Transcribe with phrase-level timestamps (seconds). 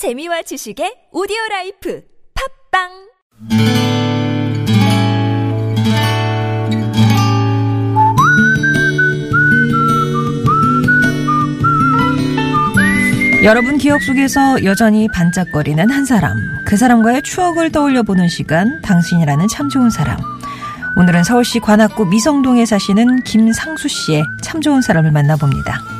[0.00, 2.00] 재미와 지식의 오디오 life
[2.72, 2.88] 팟빵
[13.44, 16.38] 여러분 기억 속에서 여전히 반짝거리는 한 사람.
[16.64, 20.16] 그 사람과의 추억을 떠올려 보는 시간, 당신이라는 참 좋은 사람.
[20.96, 25.99] 오늘은 서울시 관악구 미성동에 사시는 김상수 씨의 참 좋은 사람을 만나봅니다.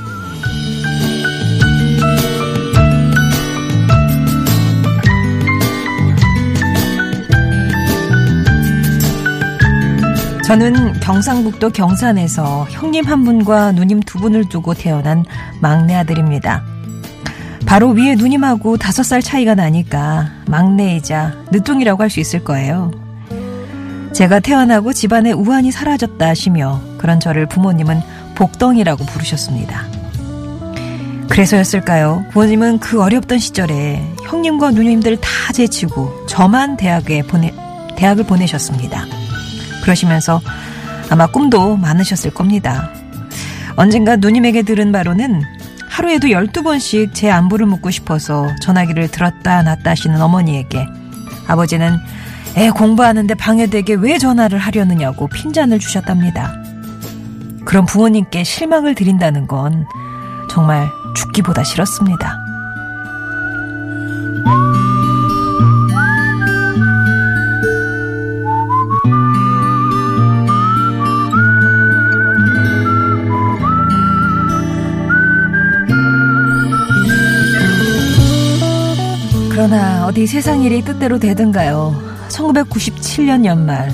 [10.51, 15.25] 저는 경상북도 경산에서 형님 한 분과 누님 두 분을 두고 태어난
[15.61, 16.65] 막내 아들입니다.
[17.67, 22.91] 바로 위에 누님하고 다섯 살 차이가 나니까 막내이자 늦둥이라고 할 수 있을 거예요.
[24.13, 28.01] 제가 태어나고 집안의 우환이 사라졌다 하시며 그런 저를 부모님은
[28.35, 29.85] 복덩이라고 부르셨습니다.
[31.29, 32.25] 그래서였을까요?
[32.33, 37.55] 부모님은 그 어렵던 시절에 형님과 누님들 다 제치고 저만 대학에 보내,
[37.97, 39.20] 대학을 보내셨습니다.
[39.83, 40.41] 그러시면서
[41.11, 42.91] 아마 꿈도 많으셨을 겁니다.
[43.77, 45.42] 언젠가 누님에게 들은 바로는
[45.89, 50.86] 하루에도 12번씩 제 안부를 묻고 싶어서 전화기를 들었다 놨다 하시는 어머니에게
[51.47, 51.98] 아버지는
[52.56, 56.55] 애 공부하는데 방해되게 왜 전화를 하려느냐고 핀잔을 주셨답니다.
[57.64, 59.86] 그런 부모님께 실망을 드린다는 건
[60.51, 62.50] 정말 죽기보다 싫었습니다.
[79.71, 81.95] 그러나 어디 세상 일이 뜻대로 되든가요.
[82.29, 83.89] 1997년 연말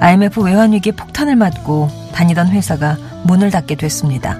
[0.00, 4.36] IMF 외환위기에 폭탄을 맞고 다니던 회사가 문을 닫게 됐습니다.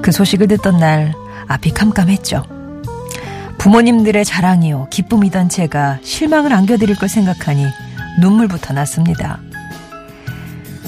[0.00, 1.12] 그 소식을 듣던 날
[1.48, 2.44] 앞이 캄캄했죠.
[3.58, 7.66] 부모님들의 자랑이요 기쁨이던 제가 실망을 안겨드릴 걸 생각하니
[8.20, 9.38] 눈물부터 났습니다.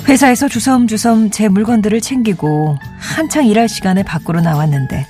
[0.08, 5.06] 회사에서 주섬주섬 제 물건들을 챙기고 한창 일할 시간에 밖으로 나왔는데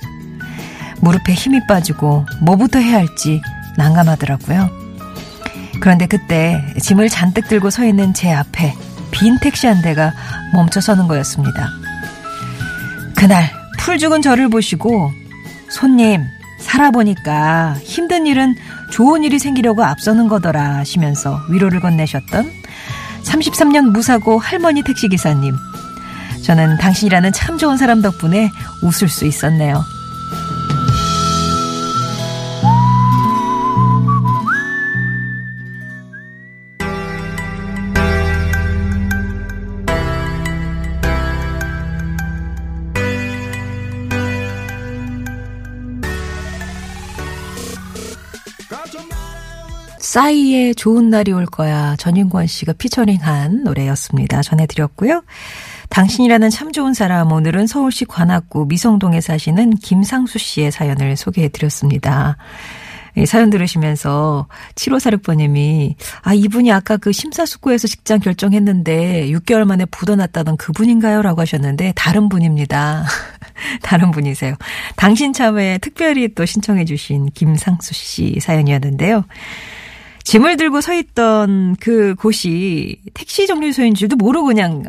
[1.01, 3.41] 무릎에 힘이 빠지고 뭐부터 해야 할지
[3.77, 4.69] 난감하더라고요.
[5.79, 8.73] 그런데 그때 짐을 잔뜩 들고 서 있는 제 앞에
[9.11, 10.13] 빈 택시 한 대가
[10.53, 11.69] 멈춰 서는 거였습니다.
[13.15, 15.11] 그날 풀 죽은 저를 보시고
[15.69, 16.23] 손님
[16.59, 18.55] 살아보니까 힘든 일은
[18.91, 22.51] 좋은 일이 생기려고 앞서는 거더라 하시면서 위로를 건네셨던
[23.23, 25.55] 33년 무사고 할머니 택시기사님.
[26.43, 28.51] 저는 당신이라는 참 좋은 사람 덕분에
[28.83, 29.83] 웃을 수 있었네요.
[50.05, 54.43] 싸이의 좋은 날이 올 거야 전윤권 씨가 피처링한 노래였습니다.
[54.43, 55.23] 전해드렸고요.
[55.89, 62.37] 당신이라는 참 좋은 사람 오늘은 서울시 관악구 미성동에 사시는 김상수 씨의 사연을 소개해드렸습니다.
[63.25, 71.23] 사연 들으시면서 7546번님이 아 이분이 아까 그 심사숙고해서 직장 결정했는데 6개월 만에 부도났다던 그분인가요?
[71.23, 73.05] 라고 하셨는데 다른 분입니다.
[73.81, 74.55] 다른 분이세요.
[74.97, 79.23] 당신 참에 특별히 또 신청해 주신 김상수 씨 사연이었는데요.
[80.25, 84.83] 짐을 들고 서 있던 그 곳이 택시 정류소인 줄도 모르고 그냥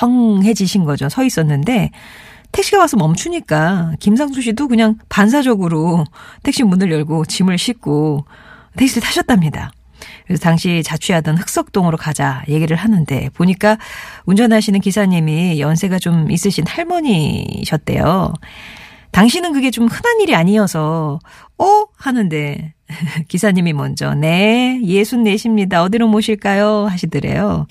[0.00, 1.08] 멍해지신 거죠.
[1.08, 1.90] 서 있었는데
[2.52, 6.04] 택시가 와서 멈추니까 김상수 씨도 그냥 반사적으로
[6.44, 8.24] 택시 문을 열고 짐을 싣고
[8.76, 9.72] 택시를 타셨답니다.
[10.26, 13.78] 그래서 당시 자취하던 흑석동으로 가자 얘기를 하는데 보니까
[14.26, 18.32] 운전하시는 기사님이 연세가 좀 있으신 할머니셨대요.
[19.10, 21.18] 당신은 그게 좀 흔한 일이 아니어서
[21.58, 22.74] 어 하는데
[23.28, 25.82] 기사님이 먼저 네 예순 넷입니다.
[25.82, 26.86] 어디로 모실까요?
[26.90, 27.66] 하시더래요.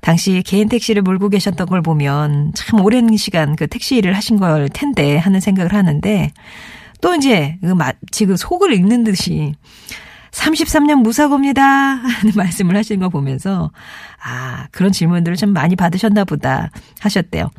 [0.00, 4.68] 당시 개인 택시를 몰고 계셨던 걸 보면 참 오랜 시간 그 택시 일을 하신 걸
[4.68, 6.32] 텐데 하는 생각을 하는데
[7.00, 9.54] 또 이제 그 마치 그 속을 읽는 듯이
[10.30, 13.70] 33년 무사고입니다 하는 말씀을 하시는 거 보면서
[14.22, 16.70] 아 그런 질문들을 좀 많이 받으셨나 보다
[17.00, 17.50] 하셨대요.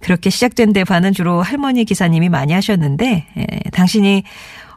[0.00, 4.24] 그렇게 시작된 대화는 주로 할머니 기사님이 많이 하셨는데 예, 당신이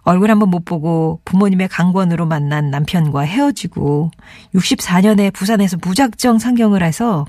[0.04, 4.12] 얼굴 한번 못 보고 부모님의 강권으로 만난 남편과 헤어지고
[4.54, 7.26] 64년에 부산에서 무작정 상경을 해서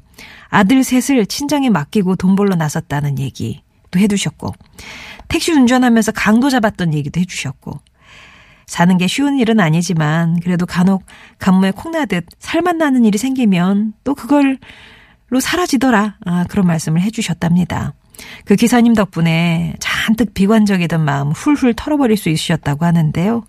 [0.49, 4.53] 아들 셋을 친정에 맡기고 돈 벌러 나섰다는 얘기 도 해두셨고
[5.29, 7.81] 택시 운전하면서 강도 잡았던 얘기도 해주셨고
[8.67, 11.05] 사는 게 쉬운 일은 아니지만 그래도 간혹
[11.39, 14.57] 간무에 콩나듯 살만 나는 일이 생기면 또 그걸로
[15.41, 17.95] 사라지더라 아, 그런 말씀을 해주셨답니다.
[18.45, 19.75] 그 기사님 덕분에
[20.05, 23.43] 잔뜩 비관적이던 마음 훌훌 털어버릴 수 있으셨다고 하는데요.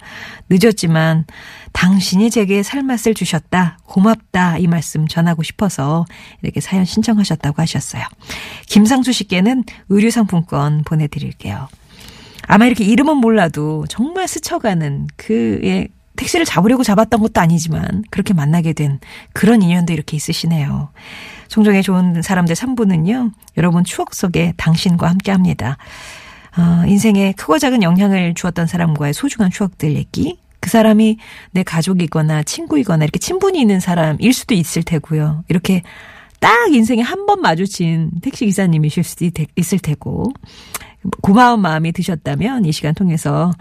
[0.49, 1.25] 늦었지만
[1.73, 3.77] 당신이 제게 살맛을 주셨다.
[3.83, 4.59] 고맙다.
[4.59, 6.05] 이 말씀 전하고 싶어서
[6.41, 8.03] 이렇게 사연 신청하셨다고 하셨어요.
[8.67, 11.67] 김상수 씨께는 의류상품권 보내드릴게요.
[12.47, 19.01] 아마 이렇게 이름은 몰라도 정말 스쳐가는 그의 택시를 잡으려고 잡았던 것도 아니지만 그렇게 만나게 된
[19.33, 20.87] 그런 인연도 이렇게 있으시네요.
[21.49, 23.33] 송정의 좋은 사람들 3부는요.
[23.57, 25.77] 여러분 추억 속에 당신과 함께 합니다.
[26.57, 30.37] 어, 인생에 크고 작은 영향을 주었던 사람과의 소중한 추억들 얘기.
[30.59, 31.17] 그 사람이
[31.51, 35.43] 내 가족이거나 친구이거나 이렇게 친분이 있는 사람일 수도 있을 테고요.
[35.49, 35.83] 이렇게
[36.39, 39.25] 딱 인생에 한 번 마주친 택시 기사님이실 수도
[39.55, 40.31] 있을 테고
[41.21, 43.51] 고마운 마음이 드셨다면 이 시간 통해서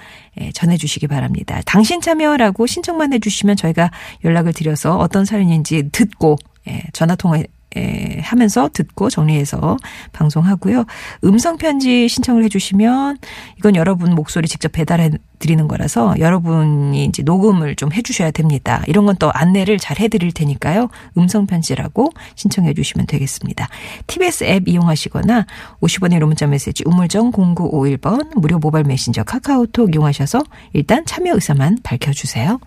[0.40, 1.61] 예, 전해주시기 바랍니다.
[1.67, 3.90] 당신 참여라고 신청만 해주시면 저희가
[4.25, 6.37] 연락을 드려서 어떤 사연인지 듣고
[6.69, 7.43] 예, 전화 통화
[7.76, 9.76] 예, 하면서 듣고 정리해서
[10.12, 10.85] 방송하고요.
[11.25, 13.19] 음성 편지 신청을 해주시면
[13.59, 18.82] 이건 여러분 목소리 직접 배달해 드리는 거라서 여러분이 이제 녹음을 좀 해주셔야 됩니다.
[18.87, 20.88] 이런 건 또 안내를 잘 해드릴 테니까요.
[21.17, 23.69] 음성 편지라고 신청해 주시면 되겠습니다.
[24.06, 25.47] TBS 앱 이용하시거나
[25.81, 30.43] 50원의 로문자 메시지 우물정 0951번 무료 모바일 메신저 카카오톡 이용하셔서
[30.73, 32.59] 일단 참여 의사만 밝혀주세요.